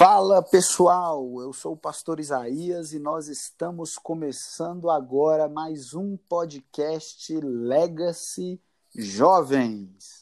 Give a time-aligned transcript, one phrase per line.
[0.00, 7.38] Fala pessoal, eu sou o pastor Isaías e nós estamos começando agora mais um podcast
[7.38, 8.58] Legacy
[8.96, 10.19] Jovens.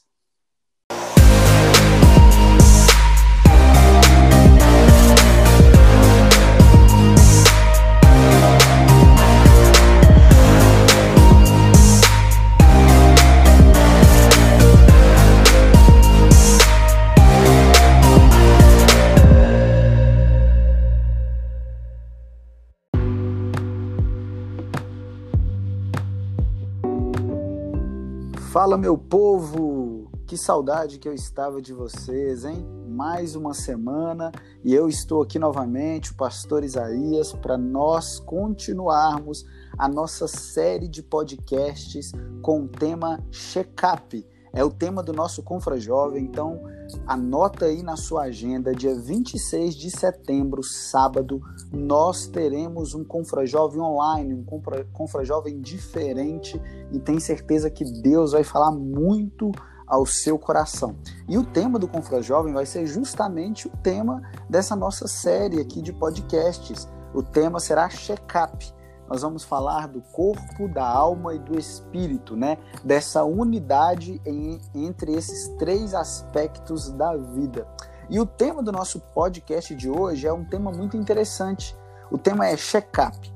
[28.58, 30.10] Fala, meu povo!
[30.26, 32.66] Que saudade que eu estava de vocês, hein?
[32.88, 34.32] Mais uma semana
[34.64, 39.46] e eu estou aqui novamente, o pastor Isaías, para nós continuarmos
[39.78, 42.10] a nossa série de podcasts
[42.42, 44.26] com o tema Check-up
[44.58, 46.60] é o tema do nosso Confra Jovem, então
[47.06, 51.40] anota aí na sua agenda, dia 26 de setembro, sábado,
[51.70, 57.84] nós teremos um Confra Jovem online, um Confra, Confra Jovem diferente e tem certeza que
[57.84, 59.52] Deus vai falar muito
[59.86, 60.96] ao seu coração.
[61.28, 65.80] E o tema do Confra Jovem vai ser justamente o tema dessa nossa série aqui
[65.80, 66.88] de podcasts.
[67.14, 68.76] O tema será check-up
[69.08, 72.58] nós vamos falar do corpo, da alma e do espírito, né?
[72.84, 77.66] Dessa unidade em, entre esses três aspectos da vida.
[78.10, 81.76] E o tema do nosso podcast de hoje é um tema muito interessante.
[82.10, 83.32] O tema é check-up,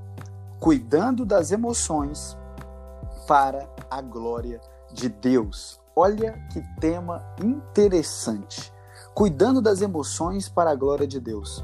[0.61, 2.37] cuidando das emoções
[3.27, 4.61] para a glória
[4.93, 5.81] de Deus.
[5.95, 8.73] Olha que tema interessante.
[9.15, 11.63] Cuidando das emoções para a glória de Deus.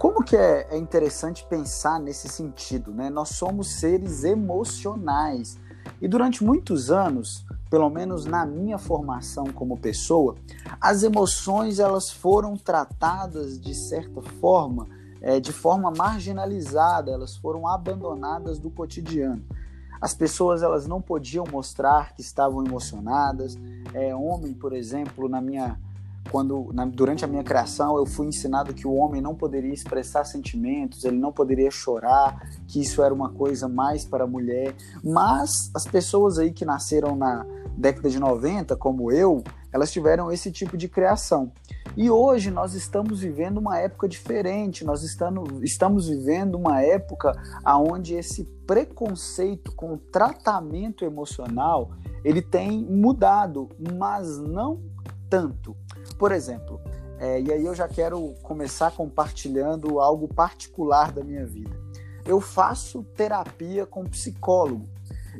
[0.00, 3.10] Como que é, é interessante pensar nesse sentido, né?
[3.10, 5.58] Nós somos seres emocionais
[6.00, 10.36] e durante muitos anos, pelo menos na minha formação como pessoa,
[10.80, 14.88] as emoções elas foram tratadas de certa forma,
[15.20, 19.44] é, de forma marginalizada, elas foram abandonadas do cotidiano.
[20.00, 23.58] As pessoas elas não podiam mostrar que estavam emocionadas.
[23.92, 25.78] É, homem, por exemplo, na minha
[26.30, 30.24] quando na, durante a minha criação eu fui ensinado que o homem não poderia expressar
[30.24, 34.74] sentimentos, ele não poderia chorar, que isso era uma coisa mais para a mulher.
[35.02, 37.44] Mas as pessoas aí que nasceram na
[37.76, 39.42] década de 90, como eu,
[39.72, 41.52] elas tiveram esse tipo de criação.
[41.96, 47.32] E hoje nós estamos vivendo uma época diferente, nós estamos, estamos vivendo uma época
[47.66, 51.90] onde esse preconceito com o tratamento emocional
[52.24, 53.68] ele tem mudado,
[53.98, 54.80] mas não
[55.28, 55.76] tanto.
[56.20, 56.78] Por exemplo,
[57.18, 61.74] é, e aí eu já quero começar compartilhando algo particular da minha vida.
[62.26, 64.86] Eu faço terapia com psicólogo.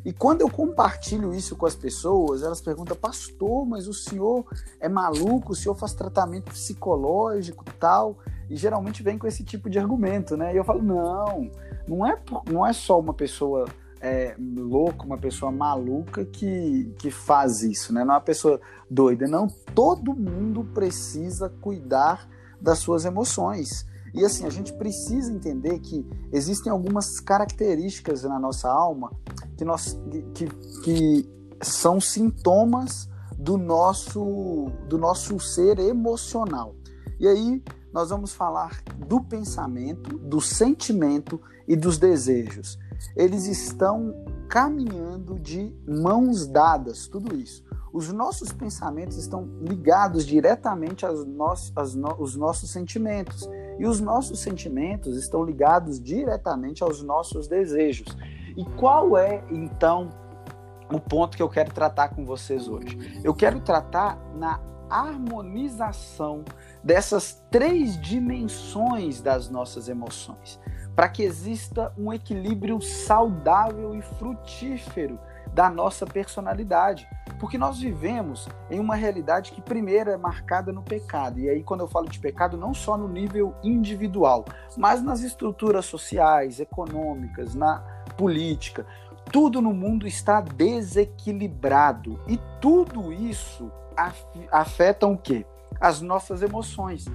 [0.03, 4.43] E quando eu compartilho isso com as pessoas, elas perguntam, pastor, mas o senhor
[4.79, 8.17] é maluco, o senhor faz tratamento psicológico tal?
[8.49, 10.51] E geralmente vem com esse tipo de argumento, né?
[10.51, 11.51] E eu falo, não,
[11.87, 12.19] não é,
[12.51, 13.67] não é só uma pessoa
[14.01, 18.03] é, louco, uma pessoa maluca que, que faz isso, né?
[18.03, 19.47] Não é uma pessoa doida, não.
[19.75, 22.27] Todo mundo precisa cuidar
[22.59, 23.85] das suas emoções.
[24.13, 29.11] E assim, a gente precisa entender que existem algumas características na nossa alma
[29.55, 29.97] que, nós,
[30.33, 30.47] que,
[30.83, 31.29] que
[31.61, 33.07] são sintomas
[33.37, 36.75] do nosso, do nosso ser emocional.
[37.19, 37.63] E aí
[37.93, 42.79] nós vamos falar do pensamento, do sentimento e dos desejos
[43.15, 44.13] eles estão
[44.49, 47.63] caminhando de mãos dadas, tudo isso.
[47.93, 53.49] Os nossos pensamentos estão ligados diretamente aos nossos, aos no, os nossos sentimentos.
[53.79, 58.15] E os nossos sentimentos estão ligados diretamente aos nossos desejos.
[58.55, 60.09] E qual é, então,
[60.91, 63.21] o ponto que eu quero tratar com vocês hoje?
[63.23, 66.43] Eu quero tratar na harmonização
[66.83, 70.59] dessas três dimensões das nossas emoções
[70.95, 75.19] para que exista um equilíbrio saudável e frutífero
[75.53, 77.07] da nossa personalidade.
[77.39, 81.39] Porque nós vivemos em uma realidade que, primeiro, é marcada no pecado.
[81.39, 84.45] E aí, quando eu falo de pecado, não só no nível individual,
[84.77, 87.79] mas nas estruturas sociais, econômicas, na
[88.17, 88.85] política.
[89.31, 92.19] Tudo no mundo está desequilibrado.
[92.27, 93.71] E tudo isso
[94.51, 95.45] afeta o quê?
[95.79, 97.05] As nossas emoções.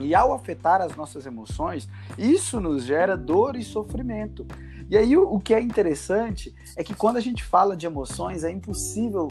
[0.00, 1.88] E ao afetar as nossas emoções,
[2.18, 4.46] isso nos gera dor e sofrimento.
[4.90, 8.44] E aí o, o que é interessante é que quando a gente fala de emoções,
[8.44, 9.28] é impossível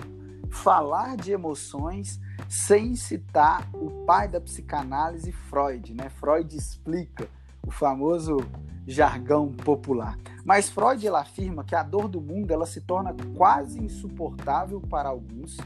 [0.50, 6.10] falar de emoções sem citar o pai da psicanálise, Freud, né?
[6.10, 7.28] Freud explica
[7.66, 8.38] o famoso
[8.86, 10.18] jargão popular.
[10.44, 15.10] Mas Freud ela afirma que a dor do mundo ela se torna quase insuportável para
[15.10, 15.58] alguns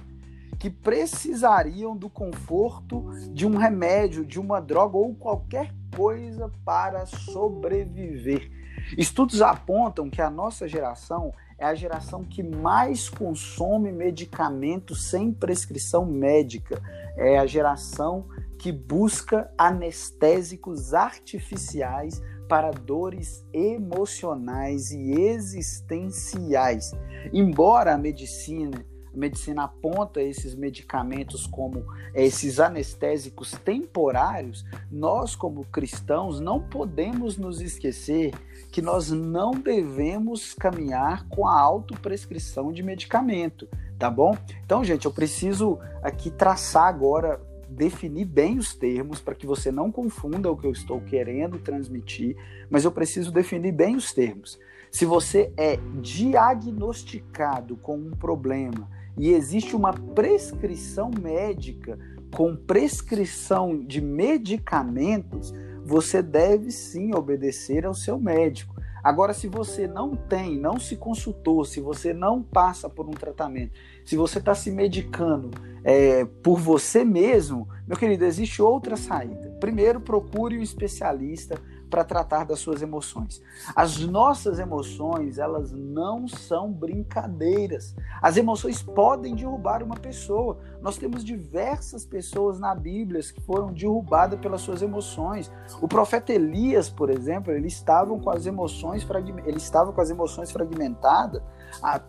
[0.59, 8.51] que precisariam do conforto de um remédio, de uma droga ou qualquer coisa para sobreviver.
[8.97, 16.05] Estudos apontam que a nossa geração é a geração que mais consome medicamentos sem prescrição
[16.05, 16.81] médica.
[17.17, 18.27] É a geração
[18.59, 26.91] que busca anestésicos artificiais para dores emocionais e existenciais.
[27.33, 28.85] Embora a medicina
[29.17, 37.61] medicina aponta esses medicamentos como é, esses anestésicos temporários, nós, como cristãos, não podemos nos
[37.61, 38.33] esquecer
[38.71, 43.67] que nós não devemos caminhar com a autoprescrição de medicamento,
[43.97, 44.37] tá bom?
[44.65, 49.91] Então, gente, eu preciso aqui traçar agora definir bem os termos para que você não
[49.91, 52.37] confunda o que eu estou querendo transmitir,
[52.69, 54.57] mas eu preciso definir bem os termos.
[54.89, 61.97] Se você é diagnosticado com um problema e existe uma prescrição médica
[62.33, 65.53] com prescrição de medicamentos,
[65.85, 68.75] você deve sim obedecer ao seu médico.
[69.03, 73.71] Agora, se você não tem, não se consultou, se você não passa por um tratamento,
[74.03, 75.51] se você está se medicando
[75.83, 79.55] é, por você mesmo, meu querido, existe outra saída.
[79.61, 81.57] Primeiro, procure um especialista
[81.89, 83.41] para tratar das suas emoções.
[83.75, 87.95] As nossas emoções, elas não são brincadeiras.
[88.21, 90.59] As emoções podem derrubar uma pessoa.
[90.81, 95.51] Nós temos diversas pessoas na Bíblia que foram derrubadas pelas suas emoções.
[95.81, 99.05] O profeta Elias, por exemplo, ele estava com as emoções
[99.45, 101.41] ele estava com as emoções fragmentadas,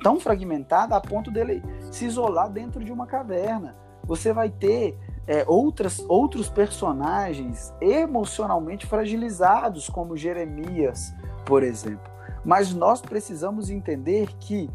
[0.03, 3.77] tão fragmentada a ponto dele se isolar dentro de uma caverna.
[4.05, 4.99] Você vai ter
[5.29, 11.15] é, outras, outros personagens emocionalmente fragilizados, como Jeremias,
[11.45, 12.11] por exemplo.
[12.43, 14.71] Mas nós precisamos entender que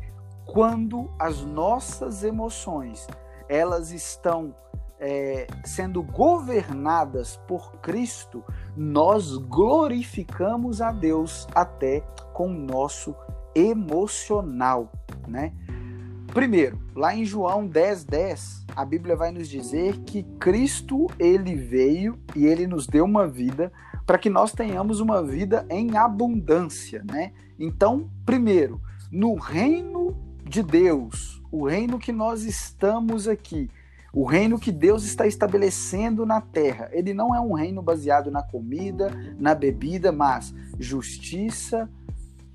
[0.45, 3.07] quando as nossas emoções
[3.49, 4.55] elas estão
[4.99, 8.43] é, sendo governadas por Cristo,
[8.77, 12.01] nós glorificamos a Deus até
[12.31, 13.15] com o nosso
[13.55, 14.91] emocional,
[15.27, 15.53] né?
[16.33, 22.17] Primeiro, lá em João 10, 10, a Bíblia vai nos dizer que Cristo, ele veio
[22.35, 23.71] e ele nos deu uma vida
[24.03, 27.33] para que nós tenhamos uma vida em abundância, né?
[27.59, 28.81] Então, primeiro,
[29.11, 33.69] no reino de Deus, o reino que nós estamos aqui,
[34.11, 38.41] o reino que Deus está estabelecendo na terra, ele não é um reino baseado na
[38.41, 41.87] comida, na bebida, mas justiça,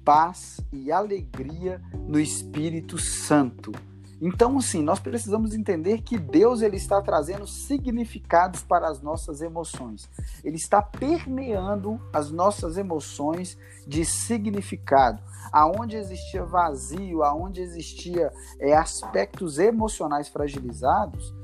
[0.08, 3.72] paz e alegria no Espírito Santo.
[4.22, 10.08] Então, assim, nós precisamos entender que Deus ele está trazendo significados para as nossas emoções.
[10.42, 15.22] Ele está permeando as nossas emoções de significado.
[15.52, 21.34] Aonde existia vazio, aonde existia é, aspectos emocionais fragilizados,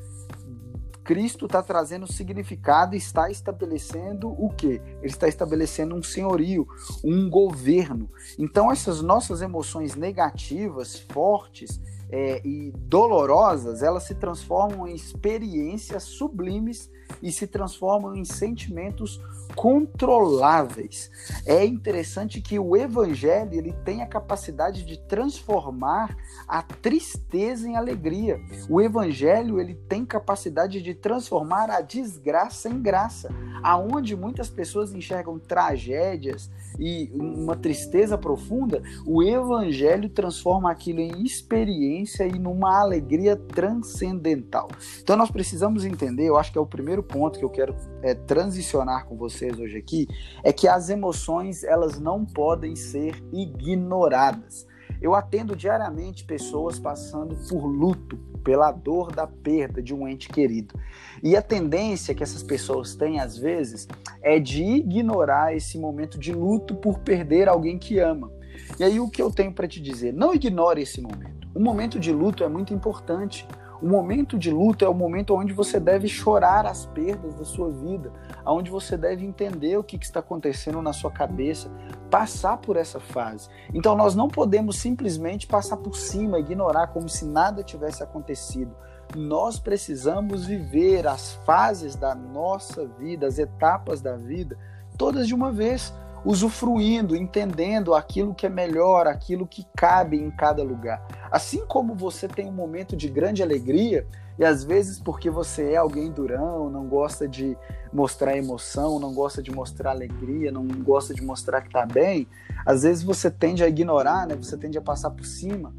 [1.05, 4.81] Cristo está trazendo significado e está estabelecendo o quê?
[5.03, 6.67] Ele está estabelecendo um senhorio,
[7.05, 8.11] um governo.
[8.39, 11.79] Então, essas nossas emoções negativas, fortes
[12.11, 16.91] é, e dolorosas, elas se transformam em experiências sublimes
[17.22, 19.20] e se transformam em sentimentos
[19.55, 21.11] controláveis.
[21.46, 26.16] É interessante que o evangelho ele tem a capacidade de transformar
[26.49, 28.40] a tristeza em alegria.
[28.69, 33.32] O evangelho ele tem capacidade de transformar a desgraça em graça.
[33.62, 42.27] Aonde muitas pessoas enxergam tragédias e uma tristeza profunda, o evangelho transforma aquilo em experiência
[42.27, 44.69] e numa alegria transcendental.
[45.00, 48.15] Então nós precisamos entender, eu acho que é o primeiro ponto que eu quero é,
[48.15, 50.06] transicionar com vocês hoje aqui,
[50.43, 54.67] é que as emoções elas não podem ser ignoradas.
[55.01, 60.79] Eu atendo diariamente pessoas passando por luto, pela dor da perda de um ente querido.
[61.23, 63.89] E a tendência que essas pessoas têm, às vezes,
[64.23, 68.31] é de ignorar esse momento de luto por perder alguém que ama.
[68.79, 70.13] E aí, o que eu tenho para te dizer?
[70.13, 71.49] Não ignore esse momento.
[71.55, 73.46] O momento de luto é muito importante.
[73.84, 77.70] O momento de luto é o momento onde você deve chorar as perdas da sua
[77.70, 78.10] vida,
[78.46, 81.70] onde você deve entender o que, que está acontecendo na sua cabeça,
[82.10, 83.46] passar por essa fase.
[83.74, 88.74] Então nós não podemos simplesmente passar por cima, ignorar como se nada tivesse acontecido.
[89.14, 94.56] Nós precisamos viver as fases da nossa vida, as etapas da vida,
[94.96, 95.93] todas de uma vez
[96.24, 101.06] usufruindo, entendendo aquilo que é melhor, aquilo que cabe em cada lugar.
[101.31, 104.06] Assim como você tem um momento de grande alegria,
[104.38, 107.56] e às vezes porque você é alguém durão, não gosta de
[107.93, 112.26] mostrar emoção, não gosta de mostrar alegria, não gosta de mostrar que está bem,
[112.66, 114.34] às vezes você tende a ignorar, né?
[114.34, 115.72] Você tende a passar por cima.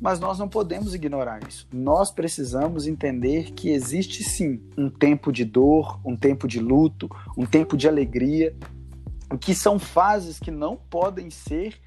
[0.00, 1.66] mas nós não podemos ignorar isso.
[1.72, 7.46] Nós precisamos entender que existe sim um tempo de dor, um tempo de luto, um
[7.46, 8.54] tempo de alegria,
[9.40, 11.80] que são fases que não podem ser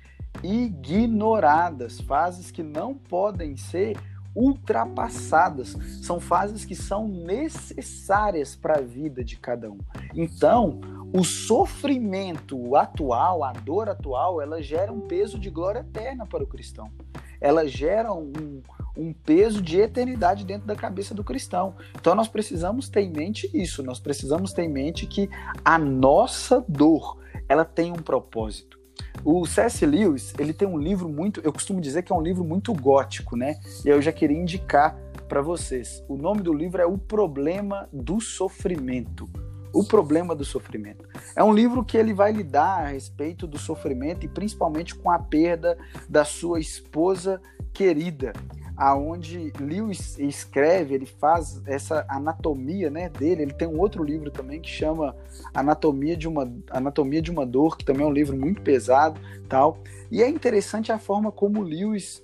[0.44, 3.98] ignoradas, fases que não podem ser
[4.36, 9.80] ultrapassadas, são fases que são necessárias para a vida de cada um.
[10.14, 10.80] Então,
[11.12, 16.48] o sofrimento atual, a dor atual, ela gera um peso de glória eterna para o
[16.48, 16.92] cristão.
[17.42, 18.62] Ela gera um,
[19.00, 21.76] um peso de eternidade dentro da cabeça do cristão.
[21.96, 25.30] Então nós precisamos ter em mente isso, nós precisamos ter em mente que
[25.64, 28.78] a nossa dor, ela tem um propósito.
[29.24, 29.86] O C.S.
[29.86, 33.38] Lewis, ele tem um livro muito, eu costumo dizer que é um livro muito gótico,
[33.38, 33.56] né?
[33.86, 36.04] E eu já queria indicar para vocês.
[36.08, 39.30] O nome do livro é O Problema do Sofrimento.
[39.74, 41.08] O Problema do Sofrimento.
[41.36, 45.20] É um livro que ele vai lidar a respeito do sofrimento e principalmente com a
[45.20, 45.78] perda
[46.10, 47.42] da sua esposa
[47.74, 48.34] querida
[48.80, 53.42] aonde Lewis escreve, ele faz essa anatomia, né, dele.
[53.42, 55.14] Ele tem um outro livro também que chama
[55.54, 59.20] Anatomia de uma Anatomia de uma Dor, que também é um livro muito pesado,
[59.50, 59.80] tal.
[60.10, 62.24] E é interessante a forma como Lewis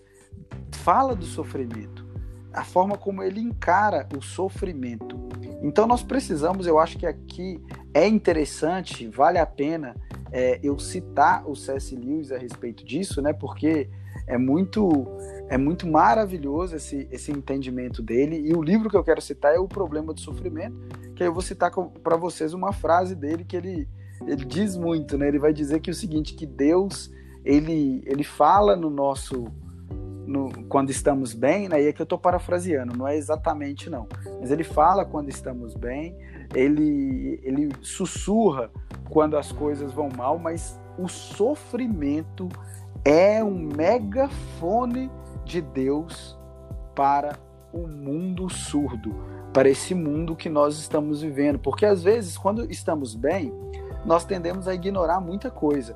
[0.71, 2.05] fala do sofrimento,
[2.53, 5.19] a forma como ele encara o sofrimento.
[5.61, 7.61] Então nós precisamos, eu acho que aqui
[7.93, 9.93] é interessante, vale a pena
[10.31, 11.93] é, eu citar o C.S.
[11.93, 13.33] Lewis a respeito disso, né?
[13.33, 13.89] Porque
[14.27, 15.05] é muito
[15.47, 18.41] é muito maravilhoso esse, esse entendimento dele.
[18.47, 20.75] E o livro que eu quero citar é O Problema do Sofrimento,
[21.15, 21.71] que eu vou citar
[22.03, 23.87] para vocês uma frase dele que ele,
[24.25, 25.27] ele diz muito, né?
[25.27, 27.11] Ele vai dizer que é o seguinte, que Deus,
[27.43, 29.45] ele, ele fala no nosso...
[30.25, 31.83] No, quando estamos bem, né?
[31.83, 34.07] E é que eu estou parafraseando, não é exatamente não.
[34.39, 36.17] Mas ele fala quando estamos bem,
[36.55, 38.71] ele, ele sussurra
[39.07, 42.49] quando as coisas vão mal, mas o sofrimento
[43.05, 45.11] é um megafone
[45.45, 46.37] de Deus
[46.95, 47.37] para
[47.71, 49.13] o mundo surdo,
[49.53, 51.59] para esse mundo que nós estamos vivendo.
[51.59, 53.53] Porque às vezes, quando estamos bem,
[54.03, 55.95] nós tendemos a ignorar muita coisa.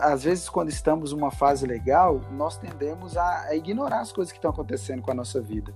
[0.00, 4.38] Às vezes, quando estamos numa fase legal, nós tendemos a, a ignorar as coisas que
[4.38, 5.72] estão acontecendo com a nossa vida.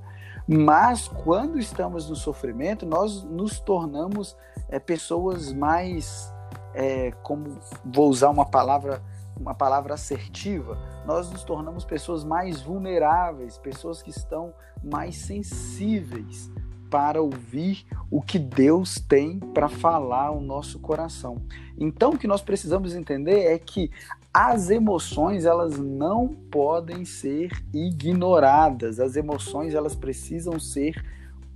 [0.49, 4.37] Mas quando estamos no sofrimento, nós nos tornamos
[4.69, 6.33] é, pessoas mais,
[6.75, 9.03] é, como vou usar uma palavra
[9.39, 14.53] uma palavra assertiva, nós nos tornamos pessoas mais vulneráveis, pessoas que estão
[14.83, 16.51] mais sensíveis
[16.91, 21.43] para ouvir o que Deus tem para falar ao nosso coração.
[21.79, 23.91] Então, o que nós precisamos entender é que
[24.33, 29.01] as emoções elas não podem ser ignoradas.
[29.01, 31.03] As emoções elas precisam ser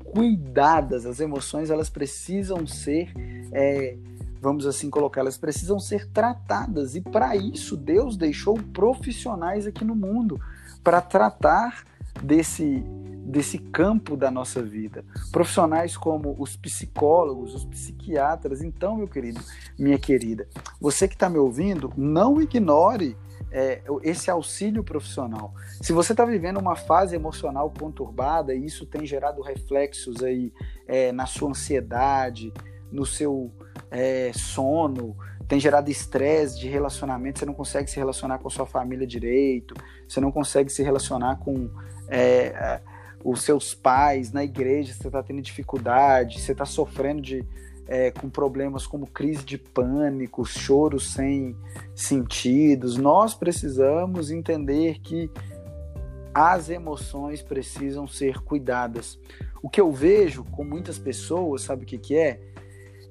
[0.04, 1.06] cuidadas.
[1.06, 3.12] As emoções elas precisam ser
[3.52, 3.96] é,
[4.40, 6.96] vamos assim colocar, elas precisam ser tratadas.
[6.96, 10.40] E para isso, Deus deixou profissionais aqui no mundo
[10.82, 11.84] para tratar
[12.22, 12.82] desse,
[13.24, 15.04] desse campo da nossa vida.
[15.30, 18.62] Profissionais como os psicólogos, os psiquiatras.
[18.62, 19.40] Então, meu querido,
[19.78, 20.48] minha querida,
[20.80, 23.16] você que está me ouvindo, não ignore.
[23.52, 25.52] É, esse auxílio profissional.
[25.82, 30.52] Se você está vivendo uma fase emocional conturbada e isso tem gerado reflexos aí
[30.86, 32.52] é, na sua ansiedade,
[32.90, 33.50] no seu
[33.90, 35.16] é, sono,
[35.46, 39.74] tem gerado estresse de relacionamento, você não consegue se relacionar com sua família direito,
[40.08, 41.68] você não consegue se relacionar com
[42.08, 42.80] é,
[43.24, 47.44] os seus pais na igreja, você está tendo dificuldade, você está sofrendo de,
[47.86, 51.56] é, com problemas como crise de pânico, choro sem
[51.94, 52.96] sentidos.
[52.96, 55.30] Nós precisamos entender que
[56.32, 59.18] as emoções precisam ser cuidadas.
[59.62, 62.40] O que eu vejo com muitas pessoas, sabe o que, que é?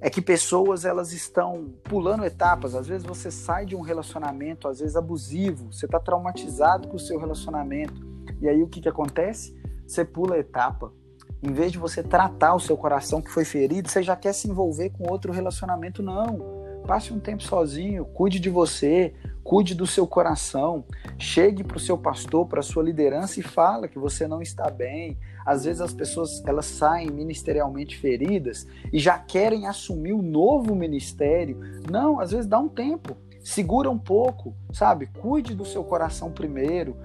[0.01, 2.73] É que pessoas elas estão pulando etapas.
[2.73, 6.99] Às vezes você sai de um relacionamento, às vezes abusivo, você está traumatizado com o
[6.99, 8.07] seu relacionamento.
[8.41, 9.57] E aí o que, que acontece?
[9.85, 10.93] Você pula a etapa.
[11.41, 14.49] Em vez de você tratar o seu coração que foi ferido, você já quer se
[14.49, 16.01] envolver com outro relacionamento.
[16.01, 16.59] Não.
[16.85, 20.83] Passe um tempo sozinho, cuide de você, cuide do seu coração,
[21.17, 24.69] chegue para o seu pastor, para a sua liderança e fala que você não está
[24.69, 25.17] bem.
[25.45, 30.75] Às vezes as pessoas elas saem ministerialmente feridas e já querem assumir o um novo
[30.75, 31.59] ministério.
[31.89, 35.07] Não, às vezes dá um tempo, segura um pouco, sabe?
[35.07, 36.95] Cuide do seu coração primeiro,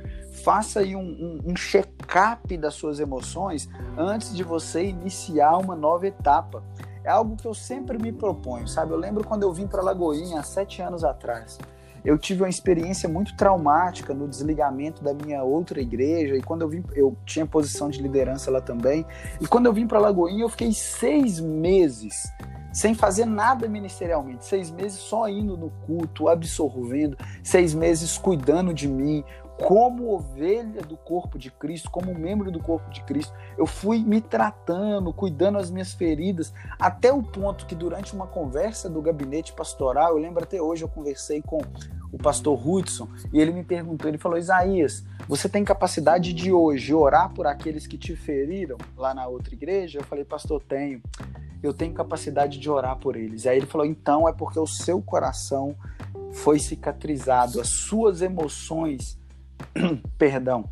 [0.43, 6.07] faça aí um, um, um check-up das suas emoções antes de você iniciar uma nova
[6.07, 6.63] etapa.
[7.03, 8.93] É algo que eu sempre me proponho, sabe?
[8.93, 11.59] Eu lembro quando eu vim para Lagoinha há sete anos atrás
[12.05, 16.69] eu tive uma experiência muito traumática no desligamento da minha outra igreja e quando eu
[16.69, 19.07] vim, eu tinha posição de liderança lá também.
[19.41, 22.31] E quando eu vim para Lagoinha, eu fiquei seis meses
[22.75, 28.89] sem fazer nada ministerialmente, seis meses só indo no culto, absorvendo, seis meses cuidando de
[28.89, 29.25] mim,
[29.65, 34.21] como ovelha do corpo de Cristo, como membro do corpo de Cristo, eu fui me
[34.21, 40.11] tratando, cuidando das minhas feridas, até o ponto que durante uma conversa do gabinete pastoral,
[40.11, 41.63] eu lembro até hoje, eu conversei com
[42.13, 46.93] o pastor Hudson, e ele me perguntou, ele falou, Isaías, você tem capacidade de hoje
[46.93, 50.01] orar por aqueles que te feriram lá na outra igreja?
[50.01, 51.01] Eu falei, pastor, tenho.
[51.63, 53.47] Eu tenho capacidade de orar por eles.
[53.47, 55.75] Aí ele falou, então é porque o seu coração
[56.33, 59.24] foi cicatrizado, as suas emoções
[60.19, 60.69] perdão,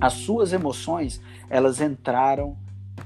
[0.00, 2.56] as suas emoções, elas entraram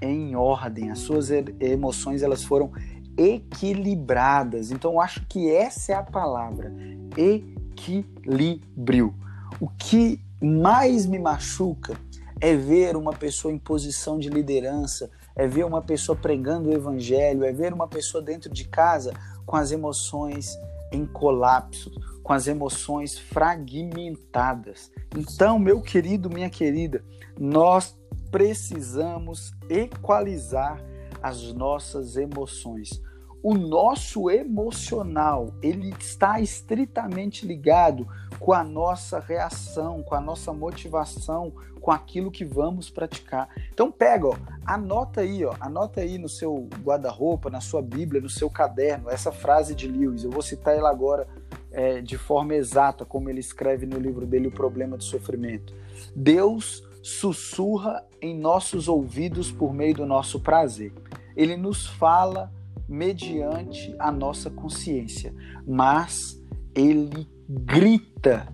[0.00, 2.72] em ordem, as suas emoções, elas foram
[3.16, 4.70] equilibradas.
[4.70, 6.72] Então, eu acho que essa é a palavra,
[7.16, 9.14] equilíbrio.
[9.60, 11.94] O que mais me machuca
[12.40, 17.44] é ver uma pessoa em posição de liderança, é ver uma pessoa pregando o evangelho,
[17.44, 19.14] é ver uma pessoa dentro de casa
[19.44, 20.58] com as emoções
[20.92, 21.90] em colapso,
[22.26, 24.90] com as emoções fragmentadas.
[25.16, 27.04] Então, meu querido, minha querida,
[27.38, 27.96] nós
[28.32, 30.82] precisamos equalizar
[31.22, 33.00] as nossas emoções.
[33.44, 38.08] O nosso emocional, ele está estritamente ligado
[38.40, 43.48] com a nossa reação, com a nossa motivação, com aquilo que vamos praticar.
[43.72, 48.28] Então pega, ó, anota aí, ó, anota aí no seu guarda-roupa, na sua Bíblia, no
[48.28, 50.24] seu caderno, essa frase de Lewis.
[50.24, 51.28] Eu vou citar ela agora
[51.76, 55.74] é, de forma exata, como ele escreve no livro dele, O Problema do Sofrimento.
[56.16, 60.90] Deus sussurra em nossos ouvidos por meio do nosso prazer.
[61.36, 62.50] Ele nos fala
[62.88, 65.34] mediante a nossa consciência,
[65.68, 66.42] mas
[66.74, 68.48] ele grita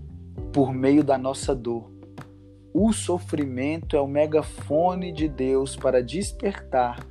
[0.52, 1.92] por meio da nossa dor.
[2.74, 7.06] O sofrimento é o megafone de Deus para despertar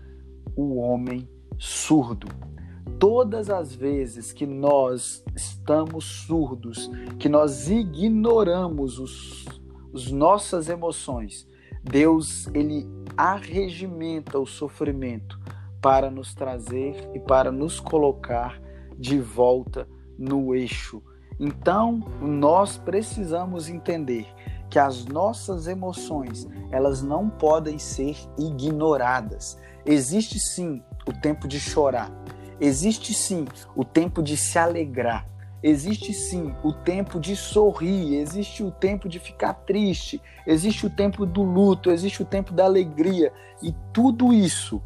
[0.57, 1.25] o homem
[1.57, 2.50] surdo
[2.99, 9.45] todas as vezes que nós estamos surdos, que nós ignoramos os,
[9.91, 11.47] os nossas emoções,
[11.83, 15.39] Deus ele arregimenta o sofrimento
[15.81, 18.61] para nos trazer e para nos colocar
[18.97, 21.01] de volta no eixo.
[21.39, 24.27] Então, nós precisamos entender
[24.69, 29.57] que as nossas emoções, elas não podem ser ignoradas.
[29.85, 32.09] Existe sim o tempo de chorar,
[32.61, 33.45] Existe sim
[33.75, 35.27] o tempo de se alegrar,
[35.63, 41.25] existe sim o tempo de sorrir, existe o tempo de ficar triste, existe o tempo
[41.25, 44.79] do luto, existe o tempo da alegria, e tudo isso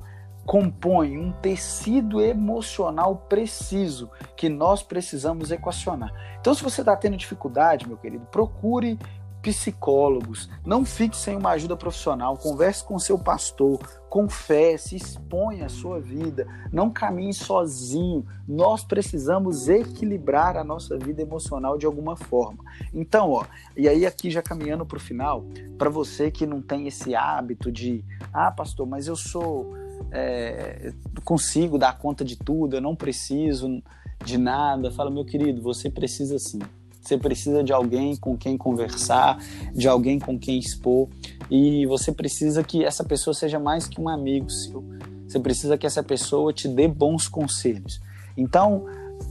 [0.45, 6.13] compõe um tecido emocional preciso que nós precisamos equacionar.
[6.39, 8.97] Então, se você está tendo dificuldade, meu querido, procure
[9.45, 13.79] psicólogos, não fique sem uma ajuda profissional, converse com seu pastor,
[14.09, 18.25] confesse, exponha a sua vida, não caminhe sozinho.
[18.47, 22.63] Nós precisamos equilibrar a nossa vida emocional de alguma forma.
[22.91, 23.45] Então, ó,
[23.77, 25.45] e aí aqui já caminhando para o final,
[25.77, 28.03] para você que não tem esse hábito de,
[28.33, 29.75] ah, pastor, mas eu sou,
[30.11, 30.91] é,
[31.23, 33.79] consigo dar conta de tudo, eu não preciso
[34.23, 34.89] de nada.
[34.89, 36.59] Fala, meu querido, você precisa sim.
[37.05, 39.37] Você precisa de alguém com quem conversar,
[39.73, 41.07] de alguém com quem expor,
[41.51, 44.83] e você precisa que essa pessoa seja mais que um amigo seu.
[45.27, 48.01] Você precisa que essa pessoa te dê bons conselhos.
[48.35, 48.85] Então,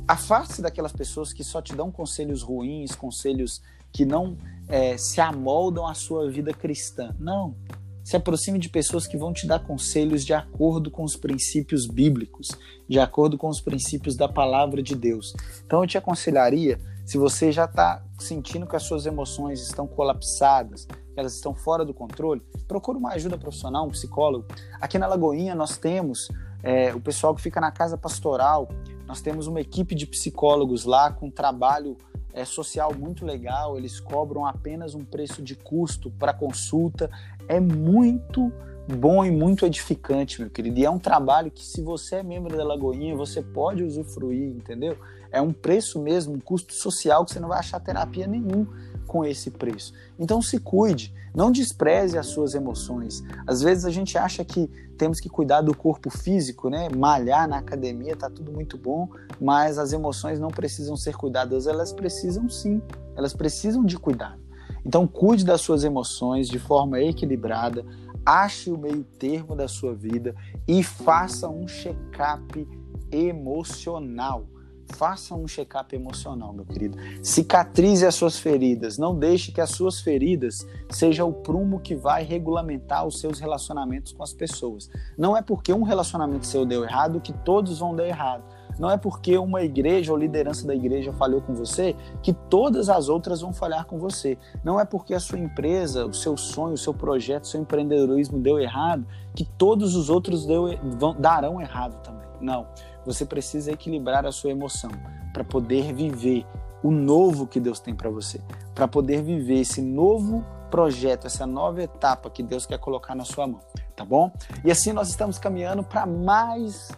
[0.06, 3.60] afaste daquelas pessoas que só te dão conselhos ruins, conselhos
[3.92, 4.37] que não
[4.68, 7.14] é, se amoldam à sua vida cristã.
[7.18, 7.56] Não.
[8.04, 12.48] Se aproxime de pessoas que vão te dar conselhos de acordo com os princípios bíblicos,
[12.88, 15.34] de acordo com os princípios da palavra de Deus.
[15.64, 20.86] Então, eu te aconselharia se você já está sentindo que as suas emoções estão colapsadas,
[21.16, 24.46] elas estão fora do controle, procure uma ajuda profissional, um psicólogo.
[24.80, 26.28] Aqui na Lagoinha nós temos
[26.62, 28.68] é, o pessoal que fica na casa pastoral,
[29.06, 31.96] nós temos uma equipe de psicólogos lá com trabalho
[32.32, 37.10] é, social muito legal, eles cobram apenas um preço de custo para consulta,
[37.46, 38.50] é muito
[38.88, 40.79] bom e muito edificante, meu querido.
[40.79, 44.97] E é um trabalho que, se você é membro da Lagoinha, você pode usufruir, entendeu?
[45.31, 48.66] É um preço mesmo, um custo social que você não vai achar terapia nenhum
[49.07, 49.92] com esse preço.
[50.18, 53.23] Então se cuide, não despreze as suas emoções.
[53.47, 56.88] Às vezes a gente acha que temos que cuidar do corpo físico, né?
[56.88, 59.09] Malhar na academia tá tudo muito bom,
[59.40, 62.81] mas as emoções não precisam ser cuidadas, elas precisam sim,
[63.16, 64.42] elas precisam de cuidado.
[64.85, 67.85] Então cuide das suas emoções de forma equilibrada,
[68.24, 70.34] ache o meio termo da sua vida
[70.66, 72.66] e faça um check-up
[73.10, 74.46] emocional.
[74.92, 76.98] Faça um check-up emocional, meu querido.
[77.22, 78.98] Cicatrize as suas feridas.
[78.98, 84.12] Não deixe que as suas feridas sejam o prumo que vai regulamentar os seus relacionamentos
[84.12, 84.90] com as pessoas.
[85.16, 88.44] Não é porque um relacionamento seu deu errado que todos vão dar errado.
[88.78, 93.08] Não é porque uma igreja ou liderança da igreja falhou com você que todas as
[93.08, 94.38] outras vão falhar com você.
[94.62, 98.38] Não é porque a sua empresa, o seu sonho, o seu projeto, o seu empreendedorismo
[98.38, 102.26] deu errado que todos os outros deu, vão, darão errado também.
[102.40, 102.66] Não.
[103.04, 104.90] Você precisa equilibrar a sua emoção
[105.32, 106.46] para poder viver
[106.82, 108.40] o novo que Deus tem para você,
[108.74, 113.46] para poder viver esse novo projeto, essa nova etapa que Deus quer colocar na sua
[113.46, 113.60] mão,
[113.96, 114.30] tá bom?
[114.64, 116.90] E assim nós estamos caminhando para mais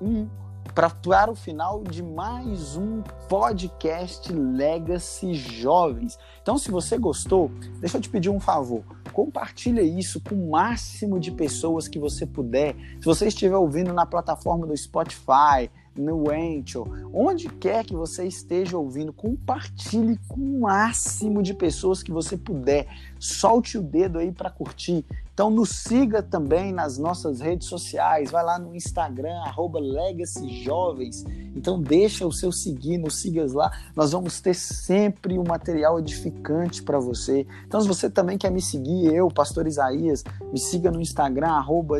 [0.00, 0.28] um
[0.72, 6.16] para o final de mais um podcast Legacy Jovens.
[6.40, 8.84] Então, se você gostou, deixa eu te pedir um favor.
[9.12, 12.76] Compartilha isso com o máximo de pessoas que você puder.
[13.00, 18.78] Se você estiver ouvindo na plataforma do Spotify, no Anchor, onde quer que você esteja
[18.78, 22.86] ouvindo, compartilhe com o máximo de pessoas que você puder.
[23.18, 25.04] Solte o dedo aí para curtir.
[25.40, 29.80] Então nos siga também nas nossas redes sociais, vai lá no Instagram, arroba
[30.62, 31.24] Jovens.
[31.56, 33.72] Então deixa o seu seguir, nos sigas lá.
[33.96, 37.46] Nós vamos ter sempre um material edificante para você.
[37.66, 40.22] Então se você também quer me seguir, eu, Pastor Isaías,
[40.52, 41.96] me siga no Instagram, arroba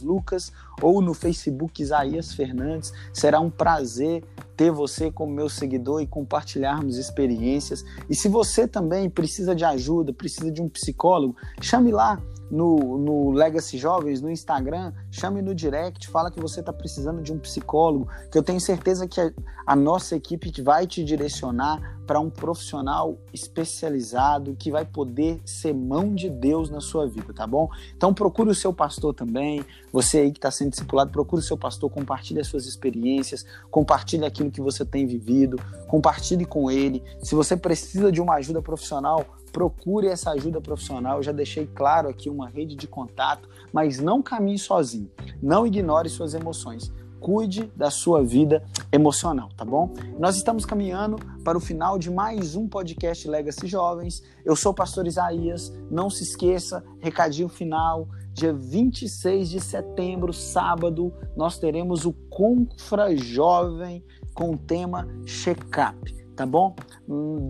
[0.00, 2.92] Lucas, ou no Facebook Isaías Fernandes.
[3.12, 4.24] Será um prazer
[4.56, 7.84] ter você como meu seguidor e compartilharmos experiências.
[8.08, 12.20] E se você também precisa de ajuda, precisa de um psicólogo, chame lá
[12.52, 17.32] no, no Legacy Jovens, no Instagram, chame no direct, fala que você está precisando de
[17.32, 19.32] um psicólogo, que eu tenho certeza que a,
[19.66, 26.14] a nossa equipe vai te direcionar para um profissional especializado que vai poder ser mão
[26.14, 27.70] de Deus na sua vida, tá bom?
[27.96, 31.56] Então procure o seu pastor também, você aí que está sendo discipulado, procure o seu
[31.56, 35.56] pastor, compartilhe as suas experiências, compartilhe aquilo que você tem vivido,
[35.88, 37.02] compartilhe com ele.
[37.22, 41.18] Se você precisa de uma ajuda profissional, procure essa ajuda profissional.
[41.18, 45.10] Eu já deixei claro aqui uma rede de contato, mas não caminhe sozinho.
[45.42, 46.92] Não ignore suas emoções.
[47.20, 49.94] Cuide da sua vida emocional, tá bom?
[50.18, 54.22] Nós estamos caminhando para o final de mais um podcast Legacy Jovens.
[54.44, 55.72] Eu sou o pastor Isaías.
[55.88, 58.08] Não se esqueça, recadinho final.
[58.32, 64.02] Dia 26 de setembro, sábado, nós teremos o Confra Jovem
[64.34, 66.74] com o tema Check-up tá bom?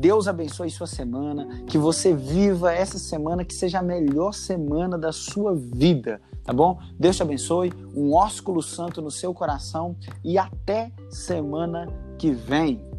[0.00, 5.12] Deus abençoe sua semana, que você viva essa semana que seja a melhor semana da
[5.12, 6.78] sua vida, tá bom?
[6.98, 11.86] Deus te abençoe, um ósculo santo no seu coração e até semana
[12.18, 12.91] que vem.